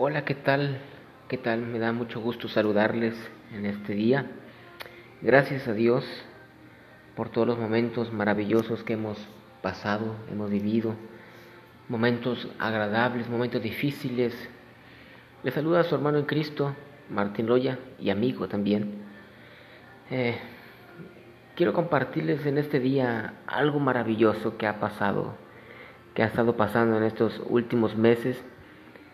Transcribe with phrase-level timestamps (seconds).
[0.00, 0.78] Hola, ¿qué tal?
[1.26, 1.62] ¿Qué tal?
[1.62, 3.16] Me da mucho gusto saludarles
[3.52, 4.26] en este día.
[5.22, 6.04] Gracias a Dios
[7.16, 9.18] por todos los momentos maravillosos que hemos
[9.60, 10.94] pasado, hemos vivido,
[11.88, 14.32] momentos agradables, momentos difíciles.
[15.42, 16.76] Le saluda a su hermano en Cristo,
[17.10, 19.02] Martín Roya, y amigo también.
[20.12, 20.38] Eh,
[21.56, 25.34] quiero compartirles en este día algo maravilloso que ha pasado,
[26.14, 28.40] que ha estado pasando en estos últimos meses.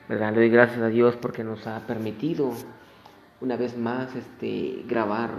[0.09, 0.32] ¿Verdad?
[0.32, 2.52] Le doy gracias a Dios porque nos ha permitido
[3.41, 5.30] una vez más este, grabar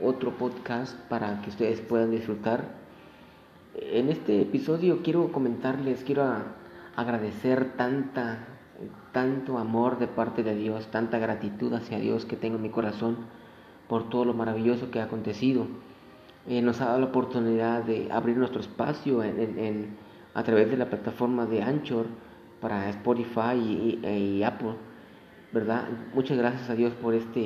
[0.00, 2.64] otro podcast para que ustedes puedan disfrutar.
[3.74, 6.24] En este episodio quiero comentarles, quiero
[6.96, 8.46] agradecer tanta,
[9.12, 13.18] tanto amor de parte de Dios, tanta gratitud hacia Dios que tengo en mi corazón
[13.86, 15.66] por todo lo maravilloso que ha acontecido.
[16.48, 19.94] Eh, nos ha dado la oportunidad de abrir nuestro espacio en,
[20.32, 22.06] a través de la plataforma de Anchor
[22.60, 24.74] para Spotify y, Apple,
[25.52, 25.88] ¿verdad?
[26.14, 27.40] Muchas gracias a Dios por esta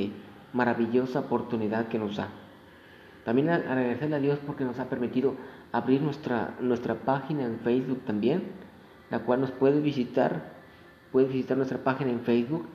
[0.53, 2.29] maravillosa oportunidad que nos da.
[3.25, 5.35] También agradecerle a Dios porque nos ha permitido
[5.73, 8.43] abrir nuestra, nuestra página en Facebook también,
[9.11, 10.53] la cual nos puede visitar,
[11.11, 12.67] puedes visitar nuestra página en Facebook.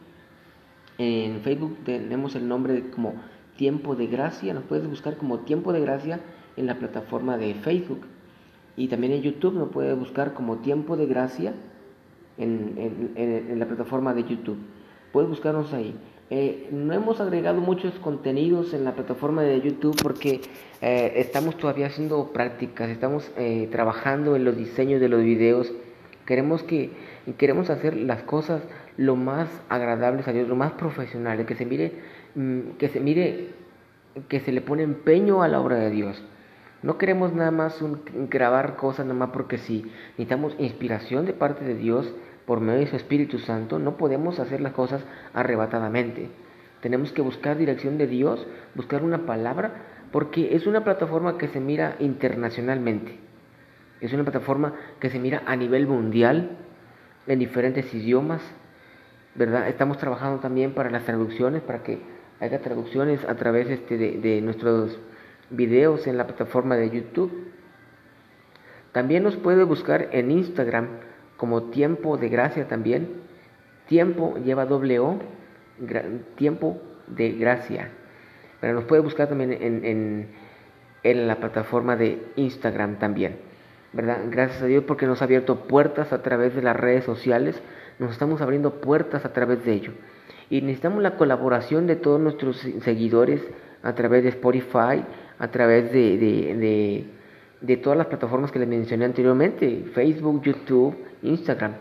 [0.98, 3.14] En Facebook tenemos el nombre como
[3.58, 6.20] Tiempo de Gracia, nos puedes buscar como Tiempo de Gracia
[6.58, 8.02] en la plataforma de Facebook.
[8.76, 11.54] Y también en YouTube nos puedes buscar como Tiempo de Gracia
[12.40, 14.58] en, la plataforma de YouTube.
[15.12, 15.96] Puedes buscarnos ahí.
[16.32, 20.42] Eh, no hemos agregado muchos contenidos en la plataforma de YouTube porque
[20.82, 25.72] eh, estamos todavía haciendo prácticas, estamos eh, trabajando en los diseños de los videos.
[26.26, 26.92] Queremos que
[27.38, 28.62] queremos hacer las cosas
[28.96, 31.94] lo más agradables a Dios, lo más profesionales, que se mire,
[32.36, 33.48] mm, que se mire,
[34.28, 36.24] que se le pone empeño a la obra de Dios.
[36.82, 37.78] No queremos nada más
[38.30, 42.14] grabar cosas nada más porque si necesitamos inspiración de parte de Dios
[42.50, 45.04] por medio de su Espíritu Santo, no podemos hacer las cosas
[45.36, 46.32] arrebatadamente.
[46.82, 51.60] Tenemos que buscar dirección de Dios, buscar una palabra, porque es una plataforma que se
[51.60, 53.20] mira internacionalmente.
[54.02, 56.58] Es una plataforma que se mira a nivel mundial,
[57.28, 58.42] en diferentes idiomas,
[59.36, 59.68] ¿verdad?
[59.68, 62.00] Estamos trabajando también para las traducciones, para que
[62.40, 64.98] haya traducciones a través este, de, de nuestros
[65.52, 67.52] videos en la plataforma de YouTube.
[68.92, 71.09] También nos puede buscar en Instagram
[71.40, 73.22] como tiempo de gracia también.
[73.88, 75.18] Tiempo lleva doble O,
[76.36, 77.92] tiempo de gracia.
[78.60, 80.28] Pero nos puede buscar también en,
[81.02, 83.38] en, la plataforma de Instagram también.
[83.94, 84.20] ¿verdad?
[84.30, 87.60] Gracias a Dios porque nos ha abierto puertas a través de las redes sociales.
[88.00, 89.94] Nos estamos abriendo puertas a través de ello.
[90.50, 93.42] Y necesitamos la colaboración de todos nuestros seguidores
[93.82, 95.06] a través de Spotify,
[95.40, 97.08] a través de,
[97.78, 101.74] todas las plataformas que les mencioné anteriormente, Facebook, YouTube, Instagram.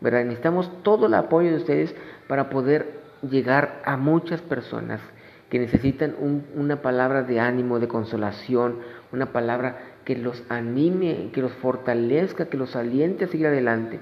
[0.00, 0.24] ¿verdad?
[0.24, 1.94] Necesitamos todo el apoyo de ustedes
[2.28, 5.00] para poder llegar a muchas personas
[5.48, 6.14] que necesitan
[6.56, 8.78] una palabra de ánimo, de consolación,
[9.12, 14.00] una palabra que los anime, que los fortalezca, que los aliente a seguir adelante.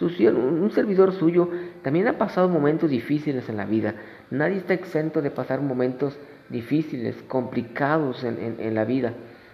[0.00, 1.48] Un servidor suyo
[1.82, 3.94] también ha pasado momentos difíciles en la vida.
[4.30, 6.18] Nadie está exento de pasar momentos
[6.48, 9.12] difíciles, complicados en, en la vida.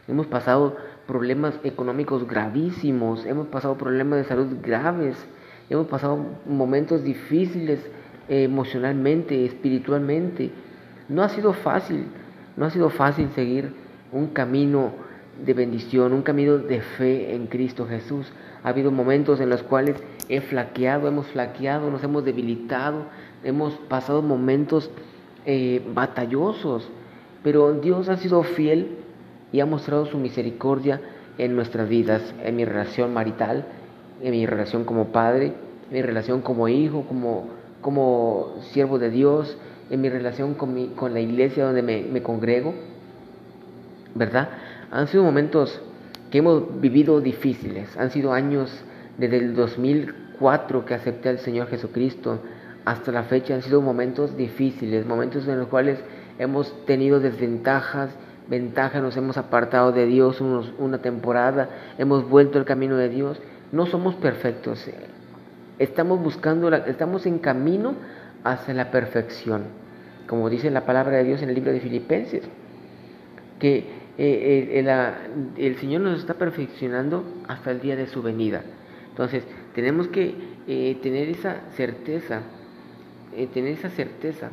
[0.09, 0.75] Hemos pasado
[1.07, 5.17] problemas económicos gravísimos, hemos pasado problemas de salud graves,
[5.69, 7.79] hemos pasado momentos difíciles
[8.31, 10.51] eh, emocionalmente, espiritualmente.
[11.11, 12.07] No ha sido fácil,
[12.57, 13.75] no ha sido fácil seguir
[14.11, 14.93] un camino
[15.45, 18.33] de bendición, un camino de fe en Cristo Jesús.
[18.65, 19.97] Ha habido momentos en los cuales
[20.31, 23.05] he flaqueado, hemos flaqueado, nos hemos debilitado,
[23.45, 24.91] hemos pasado momentos
[25.45, 26.89] eh, batallosos,
[27.43, 29.05] pero Dios ha sido fiel
[29.53, 31.01] y ha mostrado su misericordia
[31.39, 33.65] en nuestras vidas, en mi relación marital,
[34.23, 35.53] en mi relación como padre,
[35.89, 37.49] en mi relación como hijo, como,
[37.81, 39.57] como siervo de Dios,
[39.91, 42.75] en mi relación con, mi, con la iglesia donde me, me congrego,
[44.15, 44.49] ¿verdad?
[44.91, 45.81] Han sido momentos
[46.31, 48.71] que hemos vivido difíciles, han sido años
[49.17, 52.41] desde el 2004 que acepté al Señor Jesucristo
[52.85, 55.99] hasta la fecha, han sido momentos difíciles, momentos en los cuales
[56.39, 58.11] hemos tenido desventajas,
[58.49, 61.69] ventaja, nos hemos apartado de Dios una temporada,
[61.99, 63.41] hemos vuelto al camino de Dios.
[63.73, 64.89] No somos perfectos,
[65.79, 67.95] estamos buscando, estamos en camino
[68.45, 69.65] hacia la perfección,
[70.27, 72.43] como dice la palabra de Dios en el libro de Filipenses,
[73.59, 74.85] que eh,
[75.57, 78.63] el, Señor nos está perfeccionando hasta el día de su venida.
[79.11, 80.35] Entonces, tenemos que
[80.67, 82.41] eh, tener esa certeza,
[83.37, 84.51] eh, tener esa certeza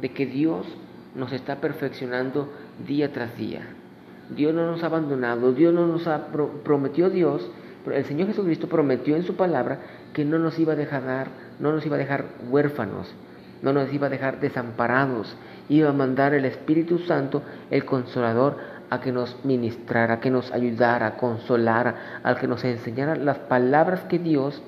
[0.00, 0.66] de que Dios
[1.14, 2.52] nos está perfeccionando
[2.86, 3.62] día tras día.
[4.34, 6.28] Dios no nos ha abandonado, Dios no nos ha
[6.64, 7.50] prometió Dios,
[7.92, 9.78] el Señor Jesucristo prometió en su palabra
[10.12, 11.28] que no nos iba a dejar
[11.58, 13.12] no nos iba a dejar huérfanos,
[13.62, 15.34] no nos iba a dejar desamparados,
[15.68, 18.56] iba a mandar el Espíritu Santo, el Consolador,
[18.90, 21.94] a que nos ministrara, que nos ayudara, a consolar,
[22.24, 24.60] al que nos enseñara las palabras que Dios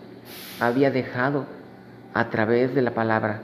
[0.60, 1.46] había dejado
[2.14, 3.42] a través de la palabra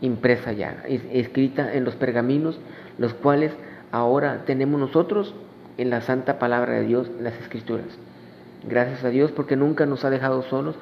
[0.00, 2.60] impresa ya, escrita en los pergaminos,
[2.98, 3.52] los cuales
[3.92, 5.34] ahora tenemos nosotros
[5.76, 7.86] en la santa palabra de Dios, las escrituras.
[8.68, 10.76] Gracias a Dios porque nunca nos ha dejado solos.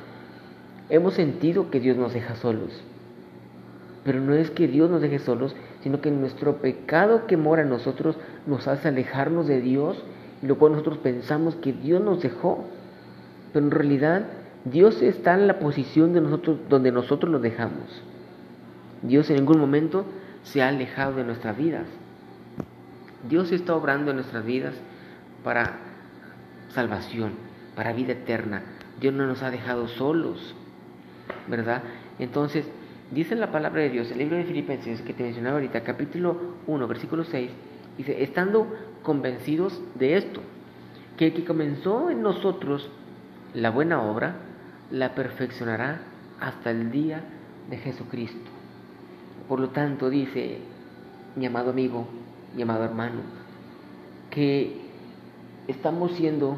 [0.88, 2.82] Hemos sentido que Dios nos deja solos.
[4.04, 7.68] Pero no es que Dios nos deje solos, sino que nuestro pecado que mora en
[7.68, 8.16] nosotros
[8.46, 10.02] nos hace alejarnos de Dios
[10.42, 12.64] y luego nosotros pensamos que Dios nos dejó.
[13.52, 14.26] Pero en realidad
[14.64, 18.02] Dios está en la posición de nosotros donde nosotros lo dejamos.
[19.02, 20.04] Dios en ningún momento
[20.42, 21.86] se ha alejado de nuestras vidas.
[23.28, 24.74] Dios está obrando en nuestras vidas
[25.42, 25.78] para
[26.68, 27.32] salvación,
[27.74, 28.62] para vida eterna.
[29.00, 30.54] Dios no nos ha dejado solos,
[31.48, 31.82] ¿verdad?
[32.18, 32.66] Entonces,
[33.10, 36.88] dice la palabra de Dios, el libro de Filipenses que te mencionaba ahorita, capítulo 1,
[36.88, 37.50] versículo 6,
[37.98, 38.66] dice, estando
[39.02, 40.40] convencidos de esto,
[41.16, 42.90] que el que comenzó en nosotros
[43.54, 44.36] la buena obra,
[44.90, 46.00] la perfeccionará
[46.40, 47.22] hasta el día
[47.70, 48.50] de Jesucristo.
[49.48, 50.58] Por lo tanto, dice
[51.36, 52.06] mi amado amigo,
[52.56, 53.20] mi amado hermano,
[54.30, 54.80] que
[55.68, 56.56] estamos siendo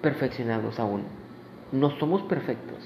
[0.00, 1.02] perfeccionados aún.
[1.72, 2.78] No somos perfectos.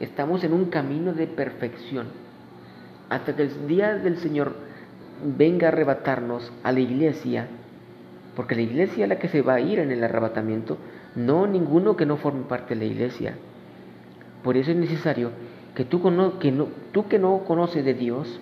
[0.00, 2.08] Estamos en un camino de perfección.
[3.08, 4.56] Hasta que el día del Señor
[5.24, 7.46] venga a arrebatarnos a la iglesia,
[8.34, 10.78] porque la iglesia es la que se va a ir en el arrebatamiento,
[11.14, 13.34] no ninguno que no forme parte de la iglesia.
[14.42, 15.30] Por eso es necesario
[15.76, 16.02] que tú,
[16.40, 18.40] que no, tú que no conoces de Dios,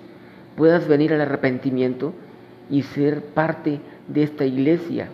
[0.56, 2.14] puedas venir al arrepentimiento
[2.70, 5.08] y ser parte de esta iglesia,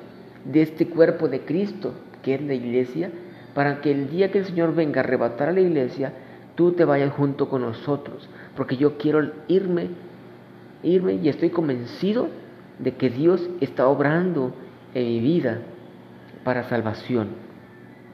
[0.44, 3.10] de este cuerpo de Cristo, que es la iglesia,
[3.54, 6.12] para que el día que el Señor venga a arrebatar a la iglesia,
[6.54, 9.88] tú te vayas junto con nosotros, porque yo quiero irme,
[10.82, 12.28] irme y estoy convencido
[12.78, 14.52] de que Dios está obrando
[14.94, 15.60] en mi vida
[16.44, 17.28] para salvación,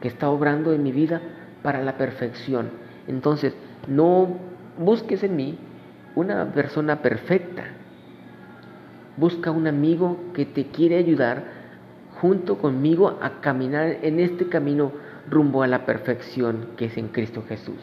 [0.01, 1.21] que está obrando en mi vida
[1.63, 2.71] para la perfección.
[3.09, 3.55] Entonces,
[3.89, 4.37] no
[4.79, 5.59] busques en mí
[6.15, 7.65] una persona perfecta.
[9.17, 11.45] Busca un amigo que te quiere ayudar
[12.21, 14.93] junto conmigo a caminar en este camino
[15.29, 17.77] rumbo a la perfección que es en Cristo Jesús.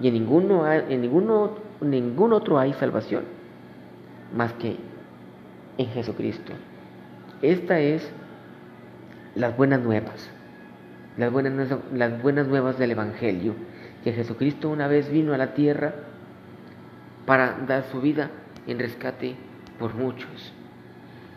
[0.00, 3.24] Y en ninguno, en ninguno, ningún otro hay salvación
[4.36, 4.76] más que
[5.78, 6.52] en Jesucristo.
[7.40, 8.10] Esta es
[9.34, 10.30] las buenas nuevas,
[11.16, 13.54] las buenas, las buenas nuevas del Evangelio,
[14.02, 15.94] que Jesucristo una vez vino a la tierra
[17.26, 18.30] para dar su vida
[18.66, 19.36] en rescate
[19.78, 20.52] por muchos.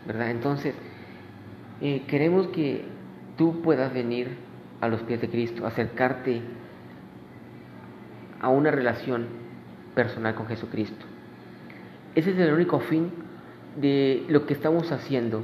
[0.08, 0.74] Entonces,
[1.80, 2.84] eh, queremos que
[3.36, 4.36] tú puedas venir
[4.80, 6.40] a los pies de Cristo, acercarte
[8.40, 9.26] a una relación
[9.94, 11.04] personal con Jesucristo.
[12.14, 13.10] Ese es el único fin
[13.76, 15.42] de lo que estamos haciendo,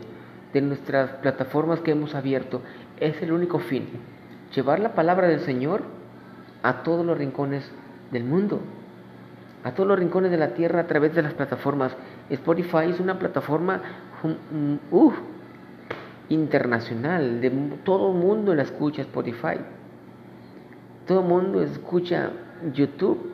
[0.52, 2.62] de nuestras plataformas que hemos abierto.
[3.00, 3.86] Es el único fin,
[4.54, 5.82] llevar la palabra del Señor
[6.62, 7.70] a todos los rincones
[8.10, 8.60] del mundo
[9.64, 11.96] a todos los rincones de la tierra a través de las plataformas.
[12.28, 13.80] Spotify es una plataforma
[14.22, 15.12] uh,
[16.28, 17.50] internacional, de
[17.84, 19.58] todo el mundo la escucha Spotify.
[21.06, 22.30] Todo el mundo escucha
[22.72, 23.30] YouTube,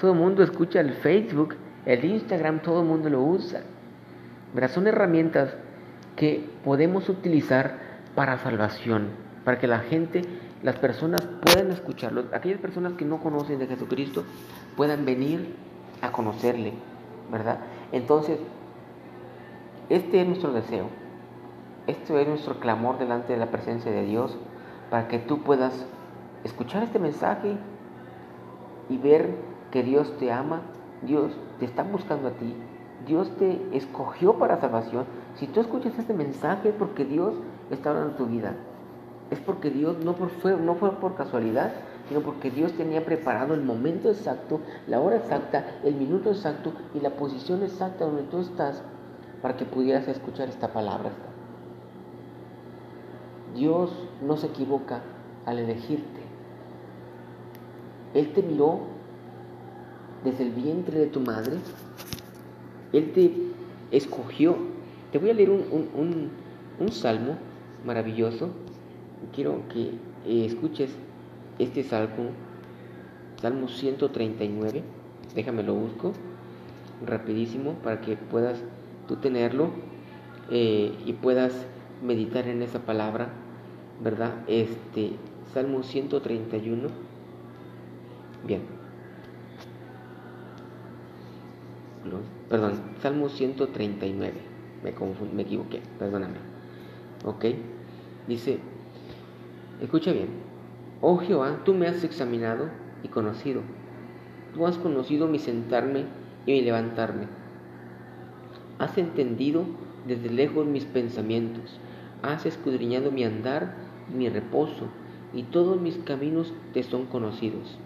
[0.00, 1.54] todo el mundo escucha el Facebook,
[1.86, 3.62] el Instagram, todo el mundo lo usa.
[4.68, 5.54] Son herramientas
[6.16, 7.78] que podemos utilizar
[8.14, 9.08] para salvación,
[9.44, 10.22] para que la gente,
[10.62, 12.24] las personas puedan escucharlo.
[12.32, 14.24] Aquellas personas que no conocen de Jesucristo
[14.76, 15.54] puedan venir
[16.00, 16.74] a conocerle,
[17.32, 17.58] ¿verdad?
[17.92, 18.38] Entonces,
[19.88, 20.86] este es nuestro deseo,
[21.86, 24.36] este es nuestro clamor delante de la presencia de Dios
[24.90, 25.84] para que tú puedas
[26.42, 27.56] escuchar este mensaje
[28.88, 29.34] y ver
[29.70, 30.62] que Dios te ama,
[31.02, 32.54] Dios te está buscando a ti,
[33.06, 35.04] Dios te escogió para salvación.
[35.34, 37.34] Si tú escuchas este mensaje es porque Dios
[37.70, 38.54] está hablando en tu vida.
[39.30, 41.72] Es porque Dios no fue, no fue por casualidad,
[42.08, 47.00] sino porque Dios tenía preparado el momento exacto, la hora exacta, el minuto exacto y
[47.00, 48.82] la posición exacta donde tú estás
[49.44, 51.10] para que pudieras escuchar esta palabra.
[53.54, 53.90] Dios
[54.22, 55.02] no se equivoca
[55.44, 56.22] al elegirte.
[58.14, 58.80] Él te miró
[60.24, 61.58] desde el vientre de tu madre.
[62.94, 63.34] Él te
[63.94, 64.56] escogió.
[65.12, 66.30] Te voy a leer un,
[66.80, 67.36] un salmo
[67.84, 68.48] maravilloso.
[69.34, 69.90] Quiero que
[70.26, 70.90] eh, escuches
[71.58, 72.30] este salmo,
[73.42, 74.82] Salmo 139,
[75.34, 76.12] déjame lo busco
[77.04, 78.62] rapidísimo para que puedas
[79.06, 79.70] tú tenerlo
[80.50, 81.66] eh, y puedas
[82.02, 83.28] meditar en esa palabra,
[84.02, 84.32] ¿verdad?
[84.46, 85.12] Este,
[85.52, 86.88] Salmo 131.
[88.46, 88.74] Bien.
[92.48, 94.32] perdón, Salmo 139,
[94.82, 94.92] me,
[95.34, 96.36] me equivoqué, perdóname.
[97.24, 97.46] ¿Ok?
[98.28, 98.58] Dice,
[99.80, 100.28] escucha bien,
[101.00, 102.68] oh Jehová, tú me has examinado
[103.02, 103.62] y conocido,
[104.54, 106.04] tú has conocido mi sentarme
[106.46, 107.26] y mi levantarme,
[108.84, 109.64] has entendido
[110.06, 111.80] desde lejos mis pensamientos,
[112.22, 113.74] has escudriñado mi andar
[114.12, 114.88] mi reposo,
[115.32, 117.78] y todos mis caminos te son conocidos.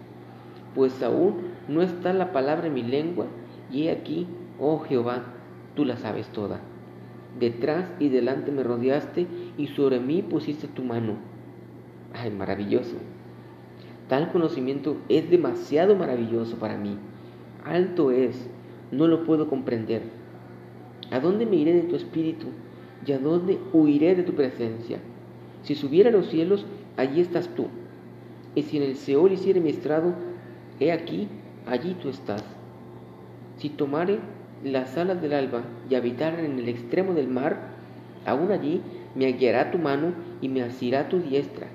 [0.75, 1.37] Pues aún
[1.67, 3.27] no está la palabra en mi lengua,
[3.71, 4.27] y he aquí,
[4.59, 5.23] oh Jehová,
[5.75, 6.59] tú la sabes toda.
[7.39, 9.25] Detrás y delante me rodeaste,
[9.57, 11.13] y sobre mí pusiste tu mano.
[12.13, 12.97] Ay, maravilloso.
[14.09, 16.97] Tal conocimiento es demasiado maravilloso para mí.
[17.63, 18.49] Alto es,
[18.91, 20.18] no lo puedo comprender.
[21.11, 22.47] ¿A dónde me iré de tu espíritu?
[23.05, 24.99] ¿Y a dónde huiré de tu presencia?
[25.63, 26.65] Si subiera a los cielos,
[26.97, 27.67] allí estás tú.
[28.55, 30.13] Y si en el Seol hiciere mi estrado,
[30.79, 31.27] he aquí,
[31.65, 32.43] allí tú estás.
[33.57, 34.19] Si tomare
[34.63, 37.71] las alas del alba y habitar en el extremo del mar,
[38.25, 38.81] aún allí
[39.15, 41.67] me guiará tu mano y me asirá tu diestra.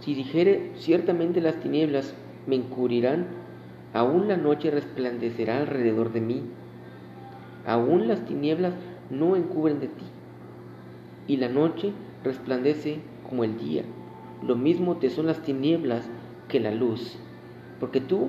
[0.00, 2.14] Si dijere ciertamente las tinieblas
[2.46, 3.26] me encubrirán,
[3.92, 6.42] aún la noche resplandecerá alrededor de mí.
[7.66, 8.74] Aún las tinieblas
[9.10, 10.04] no encubren de ti,
[11.26, 11.92] y la noche
[12.24, 13.82] resplandece como el día.
[14.42, 16.08] Lo mismo te son las tinieblas
[16.48, 17.18] que la luz,
[17.80, 18.28] porque tú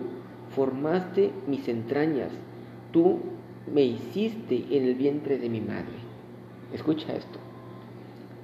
[0.55, 2.31] formaste mis entrañas,
[2.91, 3.19] tú
[3.71, 5.97] me hiciste en el vientre de mi madre.
[6.73, 7.39] Escucha esto.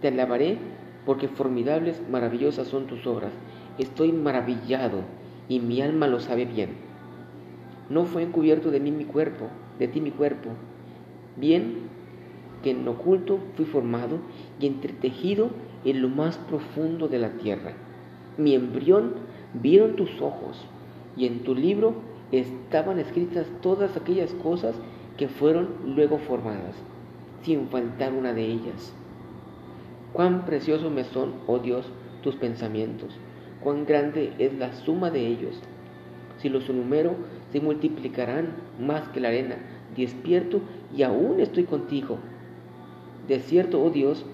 [0.01, 0.57] Te alabaré
[1.05, 3.31] porque formidables, maravillosas son tus obras.
[3.77, 5.01] Estoy maravillado
[5.49, 6.71] y mi alma lo sabe bien.
[7.89, 9.47] No fue encubierto de mí mi cuerpo,
[9.79, 10.49] de ti mi cuerpo.
[11.35, 11.89] Bien
[12.63, 14.19] que en oculto fui formado
[14.59, 15.49] y entretejido
[15.85, 17.73] en lo más profundo de la tierra.
[18.37, 19.13] Mi embrión
[19.53, 20.65] vieron tus ojos
[21.15, 21.93] y en tu libro
[22.31, 24.75] estaban escritas todas aquellas cosas
[25.17, 26.75] que fueron luego formadas,
[27.43, 28.93] sin faltar una de ellas.
[30.13, 31.85] Cuán preciosos me son, oh Dios,
[32.23, 33.15] tus pensamientos,
[33.61, 35.59] cuán grande es la suma de ellos.
[36.37, 37.15] Si los enumero,
[37.51, 39.57] se multiplicarán más que la arena.
[39.95, 40.61] Despierto
[40.95, 42.17] y aún estoy contigo.
[43.27, 44.25] De cierto, oh Dios,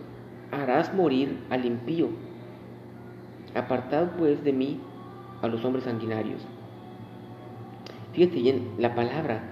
[0.51, 2.09] harás morir al impío.
[3.55, 4.79] Apartad pues de mí
[5.41, 6.41] a los hombres sanguinarios.
[8.13, 9.43] Fíjate bien, la palabra,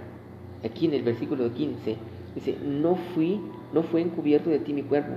[0.63, 1.97] aquí en el versículo 15,
[2.35, 3.39] dice, no fui,
[3.73, 5.13] no fue encubierto de ti mi cuerpo.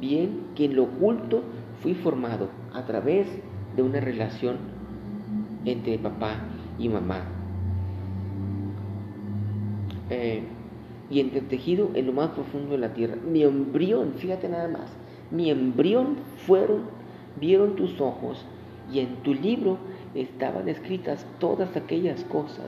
[0.00, 1.42] Bien que en lo oculto
[1.82, 3.26] fui formado a través
[3.76, 4.56] de una relación
[5.64, 6.36] entre papá
[6.78, 7.39] y mamá.
[10.10, 10.42] Eh,
[11.10, 13.16] y entretejido en lo más profundo de la tierra.
[13.16, 14.90] Mi embrión, fíjate nada más,
[15.30, 16.82] mi embrión fueron,
[17.40, 18.44] vieron tus ojos
[18.92, 19.78] y en tu libro
[20.14, 22.66] estaban escritas todas aquellas cosas.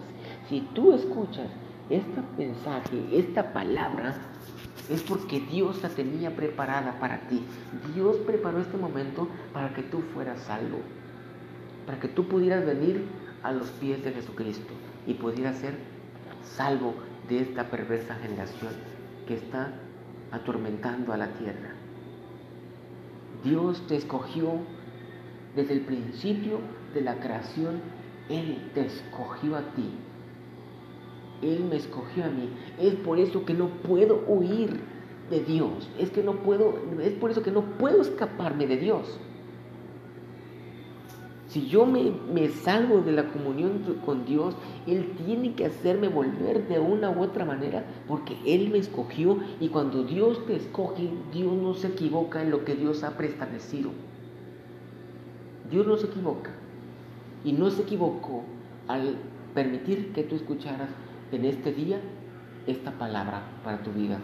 [0.49, 1.47] Si tú escuchas
[1.89, 4.17] este mensaje, esta palabra,
[4.91, 7.43] es porque Dios la tenía preparada para ti.
[7.95, 10.79] Dios preparó este momento para que tú fueras salvo,
[11.87, 13.05] para que tú pudieras venir
[13.43, 14.73] a los pies de Jesucristo
[15.07, 15.75] y pudieras ser
[16.43, 16.95] salvo
[17.29, 18.73] de esta perversa generación
[19.27, 19.73] que está
[20.31, 21.75] atormentando a la tierra.
[23.45, 24.61] Dios te escogió
[25.57, 26.59] desde el principio
[26.95, 27.81] de la creación,
[28.29, 29.91] Él te escogió a ti.
[31.43, 32.51] Él me escogió a mí.
[32.79, 34.81] Es por eso que no puedo huir
[35.29, 35.91] de Dios.
[35.99, 39.19] Es que no puedo, es por eso que no puedo escaparme de Dios.
[41.53, 44.57] Si yo me, salgo de la comunión con Dios,
[44.87, 49.69] Él tiene que hacerme volver de una u otra manera porque Él me escogió y
[49.69, 53.91] cuando Dios te escoge, Dios no se equivoca en lo que Dios ha preestablecido.
[55.71, 56.53] Dios no se equivoca
[57.45, 58.45] y no se equivocó
[58.89, 59.17] al
[59.53, 60.89] permitir que tú escucharas
[61.33, 62.01] en este día
[62.67, 64.19] esta palabra para tu vida.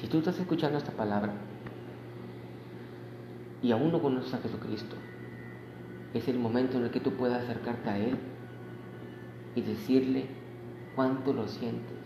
[0.00, 1.32] Si tú estás escuchando esta palabra
[3.64, 4.94] y aún no conoces a Jesucristo,
[6.14, 8.16] es el momento en el que tú puedas acercarte a Él
[9.56, 10.26] y decirle
[10.94, 11.98] cuánto lo sientes,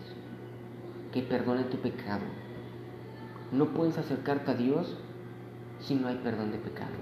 [1.13, 2.25] que perdone tu pecado.
[3.53, 4.97] No puedes acercarte a Dios
[5.81, 6.95] si no hay perdón de pecados.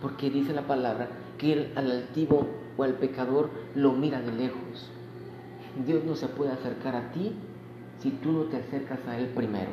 [0.00, 4.90] Porque dice la palabra que Él al altivo o al pecador lo mira de lejos.
[5.86, 7.32] Dios no se puede acercar a ti
[7.98, 9.70] si tú no te acercas a Él primero.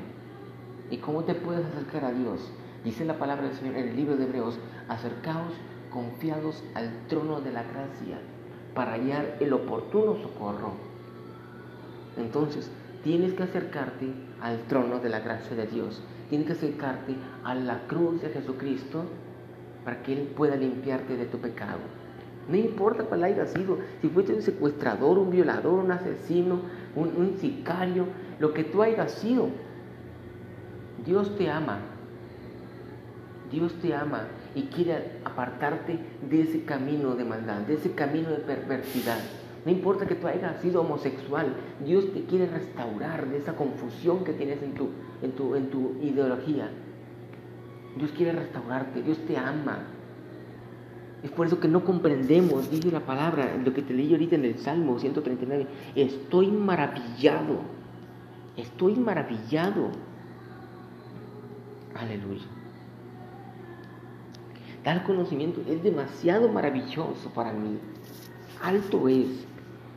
[0.89, 2.49] ¿Y cómo te puedes acercar a Dios?
[2.83, 5.53] Dice la palabra del Señor en el libro de Hebreos, acercaos
[5.91, 8.19] confiados al trono de la gracia
[8.73, 10.73] para hallar el oportuno socorro.
[12.17, 12.69] Entonces,
[13.03, 14.07] tienes que acercarte
[14.41, 16.01] al trono de la gracia de Dios.
[16.29, 19.03] Tienes que acercarte a la cruz de Jesucristo
[19.83, 21.79] para que Él pueda limpiarte de tu pecado.
[22.47, 26.61] No importa cuál haya sido, si fuiste un secuestrador, un violador, un asesino,
[26.95, 28.05] un, un sicario,
[28.39, 29.49] lo que tú hayas sido,
[31.05, 31.79] Dios te ama.
[33.51, 38.37] Dios te ama y quiere apartarte de ese camino de maldad, de ese camino de
[38.37, 39.19] perversidad.
[39.65, 41.53] No importa que tú hayas sido homosexual,
[41.85, 44.89] Dios te quiere restaurar de esa confusión que tienes en tu,
[45.21, 46.69] en tu, en tu ideología.
[47.97, 49.79] Dios quiere restaurarte, Dios te ama.
[51.23, 54.45] Es por eso que no comprendemos, dice la palabra, lo que te leí ahorita en
[54.45, 55.67] el Salmo 139.
[55.95, 57.59] Estoy maravillado,
[58.55, 59.89] estoy maravillado.
[61.93, 62.58] Aleluya.
[64.83, 67.77] Tal conocimiento es demasiado maravilloso para mí.
[68.63, 69.27] Alto es.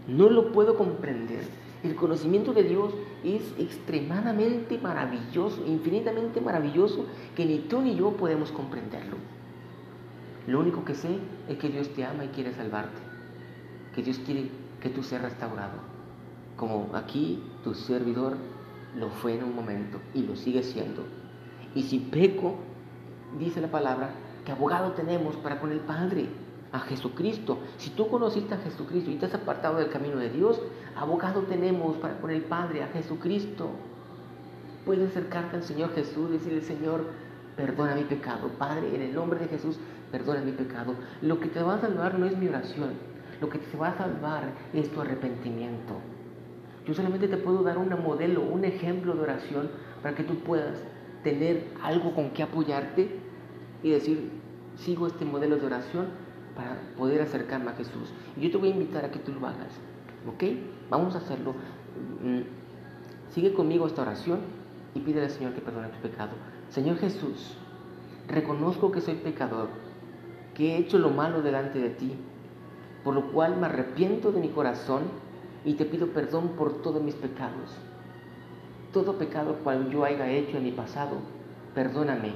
[0.09, 1.45] No lo puedo comprender.
[1.85, 2.93] El conocimiento de Dios
[3.25, 9.17] es extremadamente maravilloso, infinitamente maravilloso, que ni tú ni yo podemos comprenderlo.
[10.47, 13.01] Lo único que sé es que Dios te ama y quiere salvarte.
[13.95, 14.49] Que Dios quiere
[14.81, 15.79] que tú seas restaurado.
[16.57, 18.37] Como aquí tu servidor
[18.97, 21.05] lo fue en un momento y lo sigue siendo.
[21.75, 22.57] Y si peco,
[23.39, 24.11] dice la palabra,
[24.45, 26.29] que abogado tenemos para con el Padre,
[26.73, 27.59] a Jesucristo.
[27.77, 30.61] Si tú conociste a Jesucristo y te has apartado del camino de Dios,
[30.97, 33.71] abogado tenemos para con el Padre, a Jesucristo.
[34.87, 37.05] Puedes acercarte al Señor Jesús y decirle, Señor,
[37.57, 38.49] perdona mi pecado.
[38.59, 39.79] Padre, en el nombre de Jesús,
[40.11, 40.95] perdona mi pecado.
[41.21, 42.95] Lo que te va a salvar no es mi oración.
[43.41, 45.95] Lo que te va a salvar es tu arrepentimiento.
[46.87, 49.71] Yo solamente te puedo dar un modelo, un ejemplo de oración
[50.03, 50.83] para que tú puedas
[51.23, 53.21] tener algo con que apoyarte
[53.83, 54.31] y decir,
[54.77, 56.07] sigo este modelo de oración
[56.57, 58.13] para poder acercarme a Jesús.
[58.37, 59.73] Y yo te voy a invitar a que tú lo hagas.
[60.29, 60.45] ¿Ok?
[60.91, 61.55] Vamos a hacerlo.
[62.23, 62.43] Mm,
[63.31, 64.41] sigue conmigo esta oración
[64.95, 66.33] y pídele al Señor que perdone tu pecado.
[66.69, 67.57] Señor Jesús,
[68.29, 69.69] reconozco que soy pecador,
[70.55, 72.15] que he hecho lo malo delante de ti,
[73.05, 75.03] por lo cual me arrepiento de mi corazón
[75.65, 77.77] y te pido perdón por todos mis pecados.
[78.93, 81.17] Todo pecado cual yo haya hecho en mi pasado,
[81.75, 82.33] perdóname,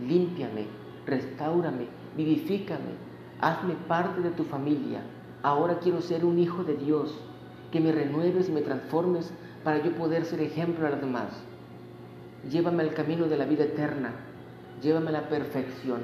[0.00, 0.66] límpiame,
[1.06, 1.86] restaurame,
[2.16, 2.92] vivifícame,
[3.40, 5.02] hazme parte de tu familia.
[5.42, 7.18] Ahora quiero ser un hijo de Dios,
[7.70, 9.32] que me renueves y me transformes
[9.64, 11.32] para yo poder ser ejemplo a los demás.
[12.50, 14.12] Llévame al camino de la vida eterna,
[14.80, 16.00] llévame a la perfección.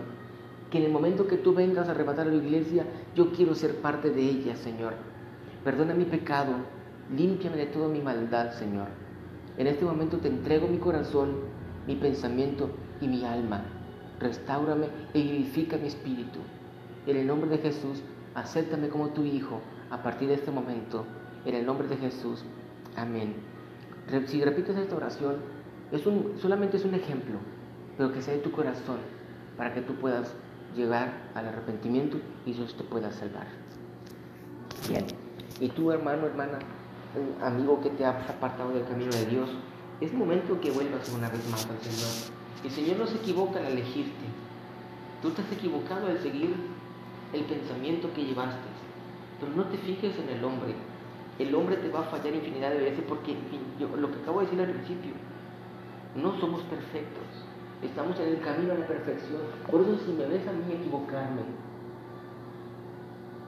[0.70, 2.84] Que en el momento que tú vengas a arrebatar a la iglesia,
[3.14, 4.94] yo quiero ser parte de ella, Señor.
[5.64, 6.52] Perdona mi pecado,
[7.16, 8.88] límpiame de toda mi maldad, Señor.
[9.56, 11.36] En este momento te entrego mi corazón,
[11.86, 13.77] mi pensamiento y mi alma.
[14.20, 16.40] Restáurame e vivifica mi espíritu.
[17.06, 18.02] En el nombre de Jesús,
[18.34, 21.04] acéptame como tu hijo a partir de este momento.
[21.44, 22.44] En el nombre de Jesús.
[22.96, 23.34] Amén.
[24.26, 25.36] Si repites esta oración,
[25.92, 27.38] es un, solamente es un ejemplo,
[27.96, 28.98] pero que sea de tu corazón
[29.56, 30.34] para que tú puedas
[30.74, 33.46] llegar al arrepentimiento y Dios te pueda salvar.
[34.88, 35.06] Bien.
[35.60, 36.58] Y tú, hermano, hermana,
[37.42, 39.50] amigo que te ha apartado del camino de Dios,
[40.00, 42.37] es momento que vuelvas una vez más al Señor.
[42.64, 44.26] El Señor no se equivoca al elegirte.
[45.22, 46.54] Tú has equivocado al seguir
[47.32, 48.68] el pensamiento que llevaste.
[49.40, 50.74] Pero no te fijes en el hombre.
[51.38, 53.36] El hombre te va a fallar infinidad de veces porque
[53.78, 55.12] lo que acabo de decir al principio,
[56.16, 57.24] no somos perfectos.
[57.82, 59.42] Estamos en el camino a la perfección.
[59.70, 61.42] Por eso si me ves a mí equivocarme,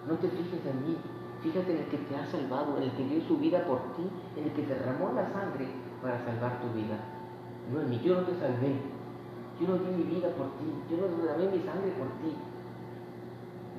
[0.06, 0.96] no te fijes en mí,
[1.42, 4.02] Fíjate en el que te ha salvado, en el que dio su vida por ti,
[4.36, 5.68] en el que derramó la sangre
[6.02, 6.98] para salvar tu vida.
[7.72, 8.76] No en mí, yo no te salvé.
[9.60, 12.34] Yo no di mi vida por ti, yo no derramé mi sangre por ti.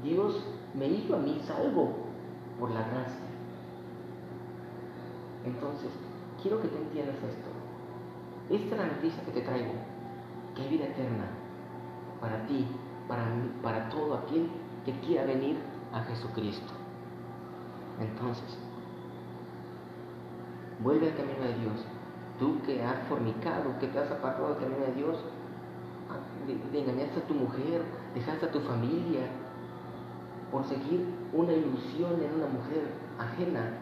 [0.03, 1.93] Dios me hizo a mí salvo
[2.59, 3.25] por la gracia.
[5.43, 5.89] Entonces,
[6.41, 7.49] quiero que te entiendas esto.
[8.49, 9.73] Esta es la noticia que te traigo,
[10.55, 11.25] que hay vida eterna
[12.19, 12.67] para ti,
[13.07, 13.23] para,
[13.63, 14.49] para todo aquel
[14.85, 15.57] que quiera venir
[15.91, 16.73] a Jesucristo.
[17.99, 18.57] Entonces,
[20.79, 21.85] vuelve al camino de Dios.
[22.39, 25.17] Tú que has fornicado, que te has apartado del camino de Dios,
[26.47, 27.81] de, engañaste a tu mujer,
[28.15, 29.21] dejaste a tu familia
[30.51, 33.77] por seguir una ilusión en una mujer ajena.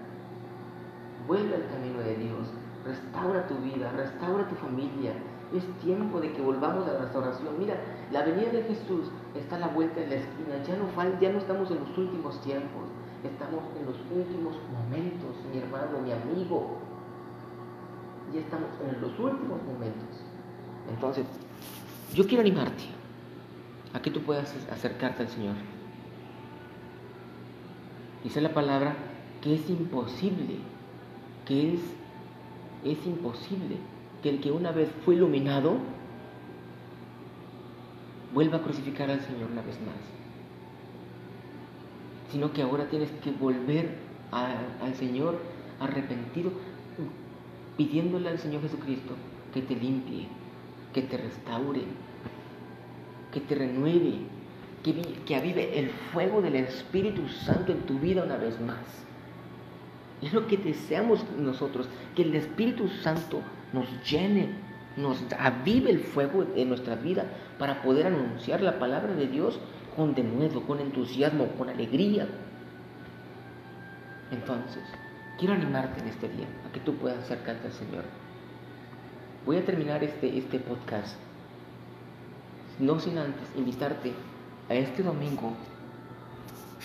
[1.27, 2.47] Vuelve al camino de Dios,
[2.85, 5.13] restaura tu vida, restaura tu familia.
[5.53, 7.57] Es tiempo de que volvamos a la restauración.
[7.57, 7.75] Mira,
[8.11, 10.63] la venida de Jesús está a la vuelta de la esquina.
[10.63, 12.85] Ya no, ya no estamos en los últimos tiempos.
[13.23, 16.77] Estamos en los últimos momentos, mi hermano, mi amigo.
[18.31, 20.21] Ya estamos en los últimos momentos.
[20.87, 21.25] Entonces,
[22.13, 22.83] yo quiero animarte
[23.93, 25.55] a que tú puedas acercarte al Señor.
[28.23, 28.95] Dice la palabra
[29.41, 30.57] que es imposible,
[31.45, 31.79] que es,
[32.83, 33.77] es imposible
[34.21, 35.77] que el que una vez fue iluminado
[38.33, 39.95] vuelva a crucificar al Señor una vez más.
[42.31, 43.95] sino que ahora tienes que volver
[44.31, 45.39] al Señor
[45.79, 46.51] arrepentido,
[47.75, 49.15] pidiéndole al Señor Jesucristo
[49.51, 50.27] que te limpie,
[50.93, 51.83] que te restaure,
[53.31, 54.19] que te renueve,
[55.25, 58.79] que, avive el fuego del Espíritu Santo en tu vida una vez más.
[60.21, 64.49] Es lo que deseamos nosotros, que el Espíritu Santo nos llene,
[64.97, 67.25] nos avive el fuego en nuestra vida
[67.57, 69.59] para poder anunciar la palabra de Dios
[69.95, 72.27] con denuedo, con entusiasmo, con alegría.
[74.31, 74.83] Entonces,
[75.37, 78.28] quiero animarte en este día a que tú puedas acercarte al Señor.
[79.49, 81.15] Voy a terminar este, este podcast,
[82.77, 84.13] no sin antes invitarte
[84.69, 85.53] a este domingo.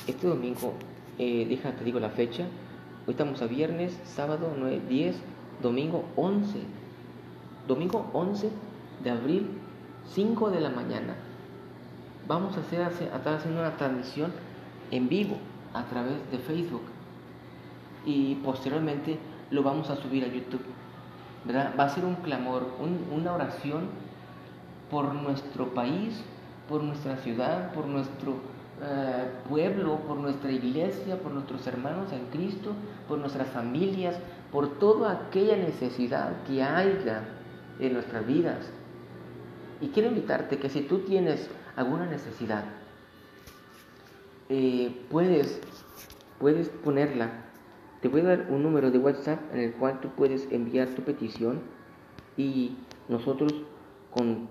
[0.07, 0.73] Este domingo,
[1.19, 2.45] eh, déjate, digo la fecha.
[3.07, 5.15] Hoy estamos a viernes, sábado 9, 10,
[5.61, 6.61] domingo 11.
[7.69, 8.49] Domingo 11
[9.03, 9.51] de abril,
[10.15, 11.17] 5 de la mañana.
[12.27, 14.33] Vamos a, hacer, a estar haciendo una transmisión
[14.91, 15.37] en vivo
[15.75, 16.85] a través de Facebook
[18.07, 19.19] y posteriormente
[19.51, 20.65] lo vamos a subir a YouTube.
[21.47, 22.67] Va a ser un clamor,
[23.15, 23.89] una oración
[24.91, 26.23] por nuestro país,
[26.69, 28.37] por nuestra ciudad, por nuestro
[28.83, 32.73] eh, pueblo, por nuestra iglesia, por nuestros hermanos en Cristo,
[33.07, 34.17] por nuestras familias,
[34.51, 37.25] por toda aquella necesidad que haya
[37.79, 38.67] en nuestras vidas.
[39.81, 42.65] Y quiero invitarte que si tú tienes alguna necesidad,
[44.49, 45.61] eh, puedes,
[46.39, 47.44] puedes ponerla
[48.05, 51.01] te voy a dar un número de WhatsApp en el cual tú puedes enviar tu
[51.01, 51.63] petición
[52.37, 52.77] y
[53.09, 53.55] nosotros
[54.11, 54.47] con